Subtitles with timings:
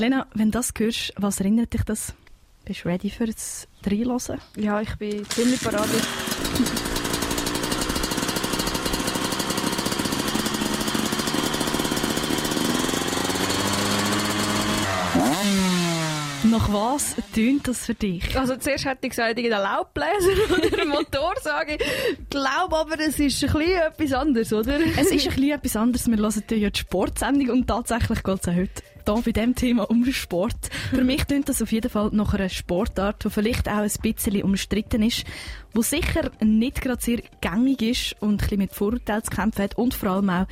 [0.00, 2.14] Elena, wenn du das hörst, was erinnert dich das?
[2.64, 4.40] Bist du ready für das Reinhören?
[4.56, 5.90] Ja, ich bin ziemlich parat.
[16.44, 18.34] Nach was tönt das für dich?
[18.38, 21.76] Also zuerst hätte ich gesagt, irgendein Laubbläser oder ein Motorsage.
[21.76, 24.78] Ich glaube aber, es ist ein bisschen etwas anderes, oder?
[24.96, 26.08] Es ist ein bisschen etwas anderes.
[26.08, 29.90] Wir hören ja die Sportsendung und tatsächlich geht es auch heute hier bei diesem Thema
[29.90, 30.70] um Sport.
[30.90, 34.42] Für mich tönt das auf jeden Fall nach einer Sportart, die vielleicht auch ein bisschen
[34.42, 35.24] umstritten ist,
[35.72, 39.78] wo sicher nicht gerade sehr gängig ist und ein bisschen mit Vorurteilen zu kämpfen hat
[39.78, 40.46] und vor allem auch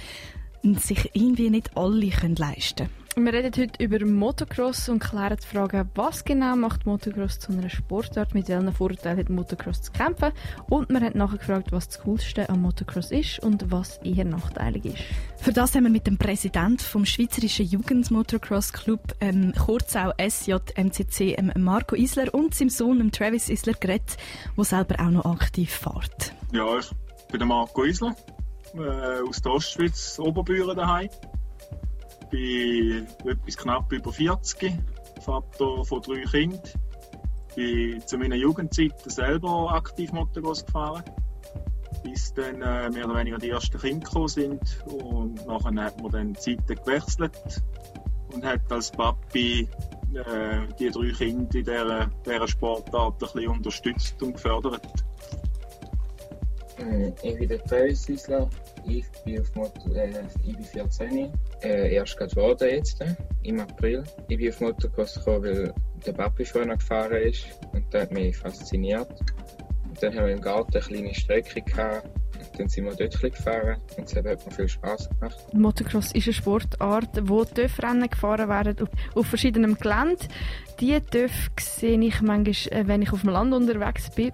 [0.63, 2.98] sich irgendwie nicht alle leisten können.
[3.21, 7.69] Wir reden heute über Motocross und klären die Frage, was genau macht Motocross zu einer
[7.69, 10.31] Sportart, mit welchen Vorteilen hat Motocross zu kämpfen
[10.71, 14.85] und wir haben nachher gefragt, was das Coolste am Motocross ist und was eher nachteilig
[14.85, 14.99] ist.
[15.37, 21.35] Für das haben wir mit dem Präsidenten vom Schweizerischen Jugendmotocross Club, ähm, kurz auch SJMCC,
[21.35, 24.17] ähm, Marco Isler und seinem Sohn Travis Isler geredet,
[24.57, 26.35] der selber auch noch aktiv fährt.
[26.53, 26.89] Ja, ich
[27.33, 28.15] bin der Marco Isler
[28.75, 31.09] äh, aus der Ostschweiz, Oberbüren daheim
[32.31, 34.75] bin etwas knapp über 40,
[35.21, 36.61] Vater von drei Kindern.
[37.55, 41.03] Bin zu meiner Jugendzeit selber aktiv Motocross gefahren,
[42.05, 44.85] bis dann äh, mehr oder weniger die ersten Kinder gekommen sind.
[44.87, 47.63] Und nachher hat man dann die Zeiten gewechselt
[48.33, 49.69] und hat als Papi
[50.15, 55.08] äh, die drei Kinder in dieser, dieser Sportart ein bisschen unterstützt und gefördert.
[56.79, 58.49] Äh, ich bin der Travis Isler.
[58.87, 60.11] Ich bin, auf Motor, äh,
[60.45, 61.33] ich bin 14.
[61.63, 64.05] Äh, erst gerade geworden jetzt, äh, im April.
[64.29, 65.75] Ich bin auf Motocross gekommen, weil
[66.07, 69.11] der Papi vorher gefahren ist und das hat mich fasziniert.
[69.89, 72.09] Und dann haben wir im Garten eine kleine Strecke gehabt.
[72.39, 75.55] Und dann sind wir dort gefahren und es hat mir viel Spass gemacht.
[75.55, 80.27] Motocross ist eine Sportart, wo Töpfrennen gefahren werden auf, auf verschiedenen Gelände.
[80.79, 84.31] Die Töpfe sehe ich manchmal, äh, wenn ich auf dem Land unterwegs bin.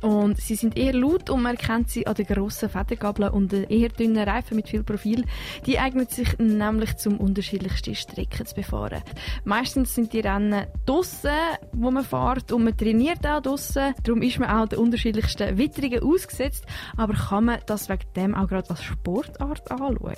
[0.00, 3.64] Und sie sind eher laut und man erkennt sie an den grossen Federgabeln und den
[3.64, 5.24] eher dünnen Reifen mit viel Profil.
[5.66, 9.02] Die eignen sich nämlich zum unterschiedlichsten Strecken zu befahren.
[9.44, 11.30] Meistens sind die Rennen draussen,
[11.72, 13.94] wo man fährt und man trainiert auch draussen.
[14.04, 16.64] Darum ist man auch den unterschiedlichsten Witterungen ausgesetzt.
[16.96, 20.14] Aber kann man das wegen dem auch gerade als Sportart anschauen?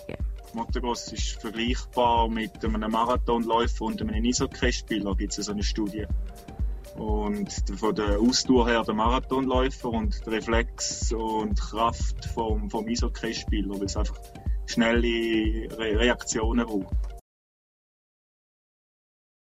[0.52, 6.06] Motocross ist vergleichbar mit einem Marathonläufer und einem Eishockeyspieler, gibt es so eine Studie.
[6.96, 13.78] Und von der Ausdauer her der Marathonläufer und der Reflex und Kraft vom, vom Eishockeyspieler,
[13.78, 14.18] weil es einfach
[14.66, 16.96] schnelle Re Reaktionen braucht.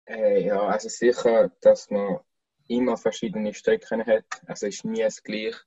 [0.07, 2.21] Äh, ja, also sicher, dass man
[2.69, 4.25] immer verschiedene Strecken hat.
[4.47, 5.59] Also es ist nie das gleiche.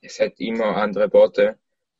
[0.00, 1.54] Es hat immer andere Boden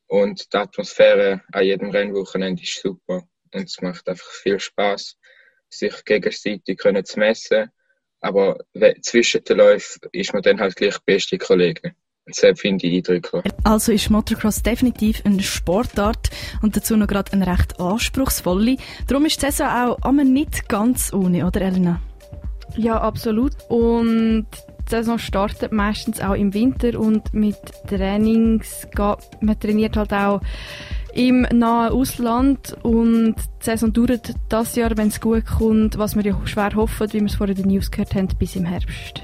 [0.06, 3.26] und die Atmosphäre an jedem Rennwochenende ist super.
[3.52, 5.18] Und es macht einfach viel Spaß,
[5.70, 7.70] sich gegenseitig können zu messen
[8.24, 8.58] aber
[9.02, 11.94] zwischen den Läufen ist man dann halt gleich beste Kollegen.
[12.26, 13.44] Das finde ich eindrücklich.
[13.64, 16.30] Also ist Motocross definitiv eine Sportart
[16.62, 18.76] und dazu noch gerade eine recht anspruchsvolle.
[19.06, 22.00] Darum ist die Saison auch aber nicht ganz ohne, oder Elena?
[22.76, 23.52] Ja, absolut.
[23.68, 24.46] Und
[24.86, 27.58] die Saison startet meistens auch im Winter und mit
[27.88, 30.40] Trainings, man trainiert halt auch
[31.14, 36.22] im nahen Ausland und die Saison dauert das Jahr, wenn es gut kommt, was wir
[36.24, 39.22] ja schwer hoffen, wie wir es vorhin in den News gehört haben, bis im Herbst.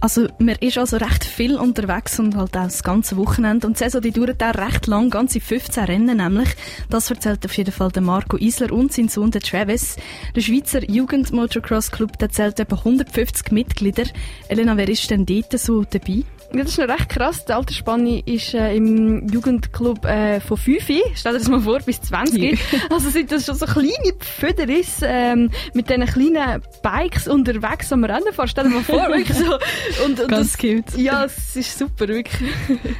[0.00, 3.78] Also man ist also recht viel unterwegs und halt auch das ganze Wochenende und die
[3.84, 6.48] Saison die dauert auch recht lang, ganze 15 Rennen nämlich.
[6.88, 9.96] Das erzählt auf jeden Fall der Marco Isler und sein Sohn der Travis.
[10.36, 14.04] Der Schweizer Jugend Motocross Club der zählt etwa 150 Mitglieder.
[14.48, 16.22] Elena, wer ist denn dort so dabei?
[16.50, 17.44] Das ist noch recht krass.
[17.44, 20.82] Die Altersspanne ist äh, im Jugendclub äh, von 5,
[21.14, 22.42] stell dir das mal vor, bis 20.
[22.42, 22.58] Ja.
[22.90, 28.32] Also sind das schon so kleine Pföderis ähm, mit diesen kleinen Bikes unterwegs am Rennen
[28.32, 28.48] fahren.
[28.48, 29.44] Stell dir mal vor, wirklich so.
[30.04, 30.96] Und, und Ganz das, cute.
[30.96, 32.50] Ja, es ist super, wirklich.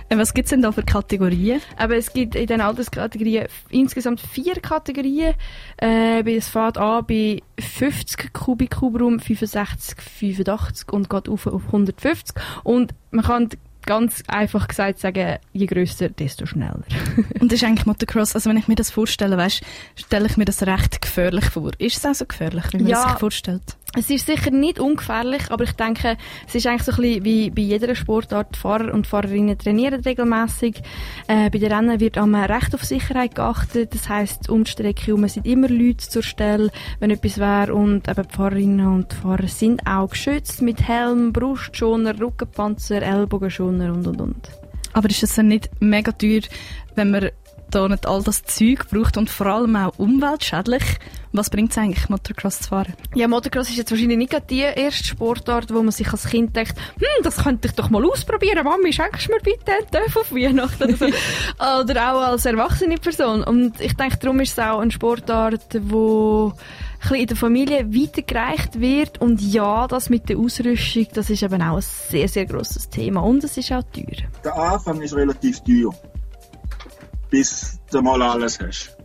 [0.09, 1.61] Äh, was gibt es denn da für Kategorien?
[1.77, 5.35] Aber es gibt in diesen Alterskategorien insgesamt vier Kategorien.
[5.81, 12.37] Äh, es fährt an bei 50 Kubikhubraum, 65, 85 und geht auf auf 150.
[12.65, 13.49] Und man kann
[13.89, 16.83] ganz einfach gesagt sagen, je grösser, desto schneller.
[17.41, 19.63] und das ist eigentlich Motocross, also wenn ich mir das vorstelle, weißt,
[19.97, 21.71] stelle ich mir das recht gefährlich vor.
[21.79, 23.78] Ist es auch so gefährlich, wie man ja, es sich vorstellt?
[23.97, 27.51] Es ist sicher nicht ungefährlich, aber ich denke, es ist eigentlich so ein bisschen wie
[27.51, 28.57] bei jeder Sportart.
[28.57, 30.83] Fahrer und Fahrerinnen trainieren regelmäßig.
[31.27, 33.95] Äh, bei den Rennen wird am Recht auf Sicherheit geachtet.
[33.95, 36.71] Das heisst, um die Strecke herum sind immer Leute zur Stelle,
[37.01, 37.75] wenn etwas wäre.
[37.75, 44.07] Und eben die Fahrerinnen und Fahrer sind auch geschützt mit Helm, Brustschoner, Rückenpanzer, Ellbogenschoner und
[44.07, 44.49] und und.
[44.93, 46.43] Aber ist das dann nicht mega teuer,
[46.95, 47.31] wenn man
[47.71, 50.83] da nicht all das Zeug braucht und vor allem auch umweltschädlich.
[51.33, 52.95] Was bringt es eigentlich, Motocross zu fahren?
[53.15, 56.75] Ja, Motocross ist jetzt wahrscheinlich nicht die erste Sportart, wo man sich als Kind denkt,
[56.99, 58.65] hm, das könnte ich doch mal ausprobieren.
[58.65, 60.95] Mami, schenkst du mir bitte einen Töpf auf Weihnachten?
[60.95, 61.07] Oder, so.
[61.83, 63.45] oder auch als erwachsene Person.
[63.45, 66.55] Und ich denke, darum ist es auch eine Sportart, wo
[67.11, 69.21] in der Familie weitergereicht wird.
[69.21, 73.21] Und ja, das mit der Ausrüstung, das ist eben auch ein sehr, sehr grosses Thema.
[73.21, 74.27] Und es ist auch teuer.
[74.45, 75.95] Der Anfang ist relativ teuer.
[77.31, 78.97] Bis du mal alles hast.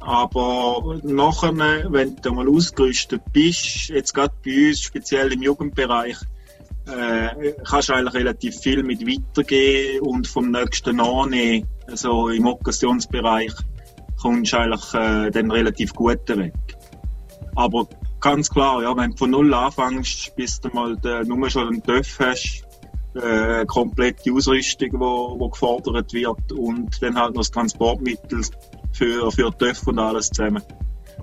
[0.00, 1.56] Aber nachher,
[1.92, 6.16] wenn du mal ausgerüstet bist, jetzt gerade bei uns, speziell im Jugendbereich,
[6.86, 11.68] äh, kannst du eigentlich relativ viel mit weitergehen und vom nächsten annehmen.
[11.86, 13.52] Also im Okkasionsbereich
[14.20, 16.52] kommst du eigentlich äh, dann relativ gut weg.
[17.54, 17.86] Aber
[18.20, 21.82] ganz klar, ja, wenn du von null anfängst, bis du mal den, nur schon einen
[21.82, 22.64] TÜV hast,
[23.14, 28.42] äh, komplette Ausrüstung, die wo, wo gefordert wird und dann halt noch das Transportmittel
[28.92, 30.62] für, für TÜV und alles zusammen.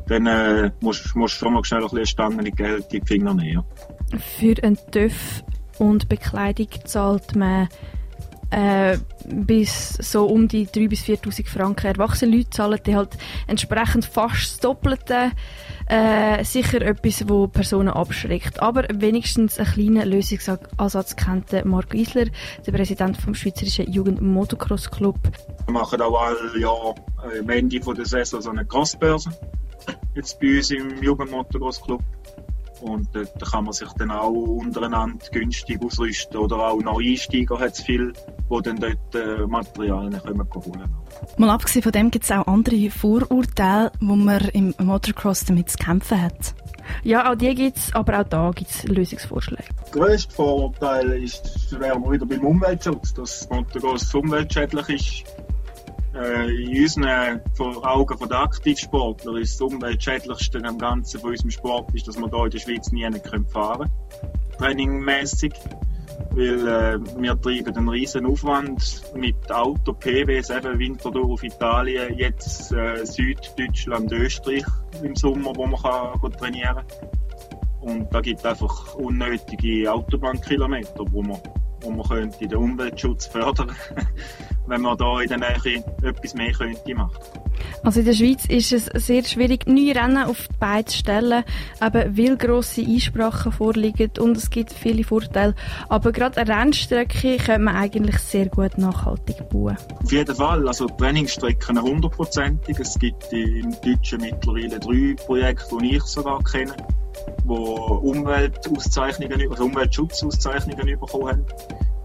[0.08, 3.64] Dann äh, musst du schon mal schnell ein bisschen Stangen Geld in die Finger nehmen.
[4.38, 5.44] Für einen TÜV
[5.78, 7.70] und Bekleidung zahlt man
[8.52, 8.98] äh,
[9.28, 11.88] bis so um die 3.000 bis 4.000 Franken.
[11.88, 13.18] Erwachsene Leute zahlen die halt
[13.48, 15.32] entsprechend fast das Doppelte.
[15.88, 18.62] Äh, sicher etwas, wo Personen abschreckt.
[18.62, 22.26] Aber wenigstens einen kleinen Lösungsansatz kennt Marco Isler,
[22.66, 25.18] der Präsident vom Schweizerischen Jugend Motocross Club.
[25.66, 26.96] Wir machen auch alle Jahr
[27.40, 29.32] am Ende der Saison so eine Crossbörse.
[30.16, 32.04] Jetzt bei uns im Jugend Motocross Club.
[32.82, 36.38] Und dort kann man sich dann auch untereinander günstig ausrüsten.
[36.38, 40.96] Oder auch Neueinsteiger hat es viel, die dann dort äh, Materialien können holen können.
[41.38, 45.78] Mal abgesehen von dem gibt es auch andere Vorurteile, wo man im Motocross damit zu
[45.78, 46.56] kämpfen hat.
[47.04, 49.70] Ja, auch die gibt es, aber auch da gibt es Lösungsvorschläge.
[49.94, 55.49] Der grösste Vorurteil ist, wären wir wieder beim Umweltschutz, dass Motocross umweltschädlich ist
[56.20, 62.08] in unseren Augen von den Aktivsportlern ist das umweltschädlichste am Ganzen von unserem Sport, ist,
[62.08, 63.08] dass wir hier in der Schweiz nie
[63.52, 63.92] fahren können.
[64.58, 65.54] Trainingmäßig.
[66.32, 72.72] Weil äh, wir treiben einen riesen Aufwand mit Auto, PWs, eben Winterthur auf Italien, jetzt
[72.74, 74.66] äh, Süddeutschland, Österreich
[75.02, 77.10] im Sommer, wo man kann trainieren kann.
[77.82, 81.40] Und da gibt es einfach unnötige Autobahnkilometer, wo man,
[81.82, 83.72] wo man könnte den Umweltschutz fördern
[84.70, 87.18] wenn man da in der Nähe etwas mehr könnte machen.
[87.84, 91.44] Also in der Schweiz ist es sehr schwierig, neue Rennen auf die Beine zu stellen,
[91.82, 95.56] eben weil grosse Einsprachen vorliegen und es gibt viele Vorteile.
[95.90, 99.78] Aber gerade eine Rennstrecke könnte man eigentlich sehr gut nachhaltig bauen.
[100.04, 102.80] Auf jeden Fall, also Trainingsstrecken hundertprozentig.
[102.80, 106.76] Es gibt im Deutschen mittlerweile drei Projekte, die ich sogar kenne,
[107.44, 111.46] die Umweltauszeichnungen, also Umweltschutzauszeichnungen bekommen haben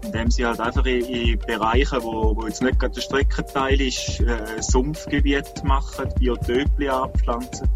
[0.05, 4.19] indem sie halt einfach in, in Bereichen, wo, wo jetzt nicht gerade der Streckenteil ist,
[4.21, 7.67] äh, Sumpfgebiet machen, Biotöpli abpflanzen.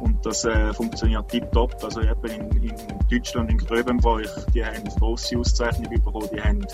[0.00, 1.74] Und das äh, funktioniert tiptop.
[1.82, 2.74] Also eben in, in
[3.10, 6.28] Deutschland, in Gröbenbräuch, die haben grosse Auszeichnung bekommen.
[6.32, 6.64] Die haben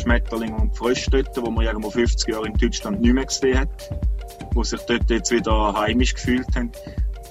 [0.00, 3.90] Schmetterlinge und Frösche dort, die man irgendwo 50 Jahre in Deutschland nicht mehr gesehen hat.
[4.54, 6.70] Die sich dort jetzt wieder heimisch gefühlt haben.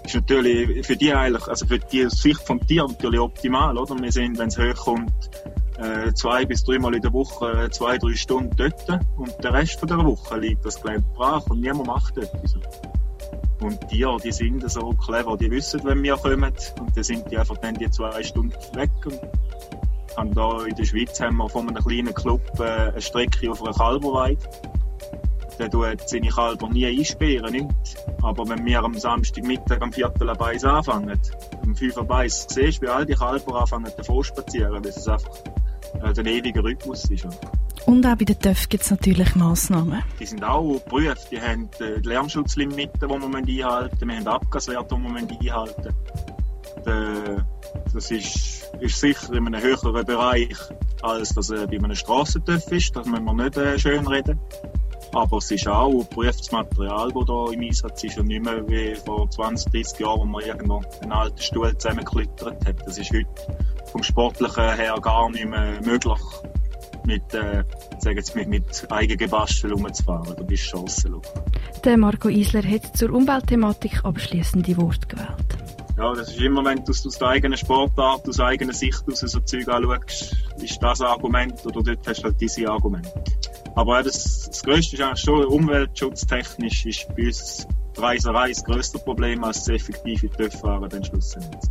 [0.06, 3.98] Ist natürlich für die eigentlich, also für die Sicht vom Tier natürlich optimal, oder?
[4.00, 5.30] Wir sehen, wenn es hochkommt,
[5.78, 9.80] äh, zwei bis dreimal in der Woche äh, zwei, drei Stunden dort und der Rest
[9.80, 12.56] von der Woche liegt das Gelände brach und niemand macht etwas.
[13.62, 17.32] Und die, ja, die sind so clever, die wissen, wenn wir kommen und dann sind
[17.32, 19.20] die einfach dann die zwei Stunden weg und
[20.36, 23.74] da in der Schweiz haben wir von einem kleinen Club äh, eine Strecke auf einer
[23.74, 24.38] Kalberweide.
[25.60, 27.68] Der tut seine Kalber nie einsperren, nicht.
[28.22, 31.20] Aber wenn wir am Samstagmittag am Viertel ab eins anfangen,
[31.64, 35.08] um fünf ab eins, siehst du, wie all die Kalber anfangen davor spazieren, weil es
[35.08, 35.30] einfach
[36.02, 37.28] also ein ewiger Rhythmus ist.
[37.86, 40.02] Und auch bei den TÜV gibt es natürlich Massnahmen.
[40.20, 41.32] Die sind auch geprüft.
[41.32, 44.08] Die haben äh, die Lärmschutzlimiten, die man einhalten.
[44.08, 47.44] Wir haben Abgaswerte, die man einhalten muss.
[47.94, 50.58] Das ist, ist sicher in einem höheren Bereich,
[51.02, 52.96] als das äh, bei einem Strassentüff ist.
[52.96, 54.40] Das müssen wir nicht äh, schön reden.
[55.14, 58.96] Aber es ist auch geprüftes Material, das hier im Einsatz ist und nicht mehr wie
[58.96, 62.88] vor 20, 30 Jahren, wo man irgendwo einen alten Stuhl zusammengeklittert hat.
[62.88, 63.28] Das ist heute
[63.92, 66.20] vom Sportlichen her gar nicht mehr möglich,
[67.06, 67.64] mit, äh,
[68.00, 70.36] sagen jetzt, mit, mit Eigengebastel rumzufahren.
[70.36, 71.28] Da bist du chancenlos.
[71.84, 75.63] Der Marco Isler hat zur Umweltthematik abschließende Worte gewählt.
[75.98, 79.40] Ja, das ist immer, wenn du aus, der eigenen Sportart, aus eigener Sicht aus so
[79.42, 83.08] Zeug anschaust, ist das Argument oder dort hast du halt diese Argument.
[83.76, 88.98] Aber das, das Größte ist eigentlich schon, umweltschutztechnisch ist bei uns die Reiserei das grösste
[89.00, 91.62] Problem als das effektive TÜV-Fahren dann schlussendlich.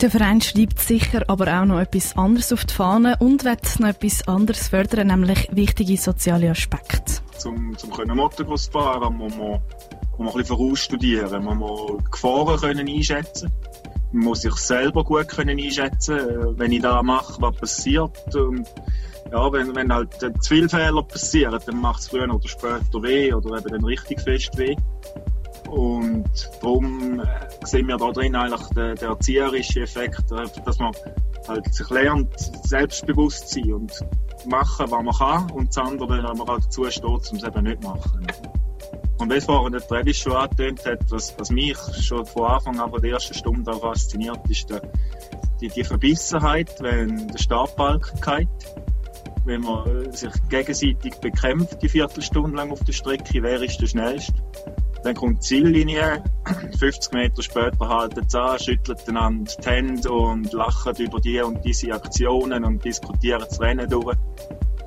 [0.00, 3.88] Der Verein schreibt sicher aber auch noch etwas anderes auf die Fahne und wird noch
[3.88, 7.20] etwas anderes fördern, nämlich wichtige soziale Aspekte.
[7.36, 9.60] zum, zum können Motocross fahren, muss man,
[10.24, 13.52] man ein bisschen vorausstudieren, muss man Gefahren können einschätzen
[14.12, 18.34] man muss sich selber gut können einschätzen äh, wenn ich da mache, was passiert.
[18.34, 18.66] Und
[19.30, 23.32] ja, wenn, wenn halt zu viele Fehler passieren, dann macht es früher oder später weh
[23.32, 24.76] oder eben dann richtig fest weh.
[25.68, 26.28] Und
[26.60, 27.26] darum äh,
[27.64, 30.92] sehen wir da drin eigentlich den, den erzieherischen Effekt, äh, dass man
[31.46, 33.92] halt sich lernt, selbstbewusst zu sein und
[34.46, 37.62] machen, was man kann und das andere, wenn man halt dazu steht, um es eben
[37.62, 38.26] nicht machen.
[39.20, 42.90] Und wie vorhin der Travis schon angetönt hat, was, was mich schon von Anfang an
[42.90, 44.80] von der ersten Stunde auch fasziniert, ist der,
[45.60, 48.48] die, die Verbissenheit, wenn der Startbalken geht
[49.44, 54.34] wenn man sich gegenseitig bekämpft, die Viertelstunde lang auf der Strecke, wer ist der Schnellste?
[55.02, 56.22] Dann kommt die Ziellinie,
[56.78, 61.64] 50 Meter später halten sie an, schütteln einander die Hände und lachen über die und
[61.64, 64.16] diese Aktionen und diskutieren das Rennen durch.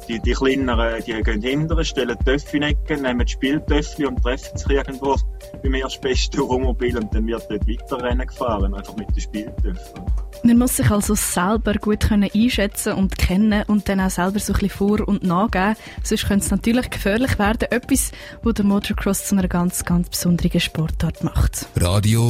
[0.08, 4.70] Die, die kleineren, die gehen hinterher, stellen Töpfe in Ecken, nehmen Spieltöpfe und treffen sich
[4.70, 5.16] irgendwo
[5.62, 10.04] beim erstbesten Wohnmobil und dann wird dort weiter Rennen gefahren, einfach mit den Spieltöpfen.
[10.46, 14.52] Man muss sich also selber gut können einschätzen und kennen und dann auch selber so
[14.52, 15.76] ein bisschen vor- und nachgeben.
[16.04, 17.72] Sonst könnte es natürlich gefährlich werden.
[17.72, 21.68] Etwas, was der Motocross zu einer ganz, ganz besonderen Sportart macht.
[21.78, 22.30] Radio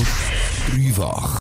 [0.70, 1.32] Dreifach.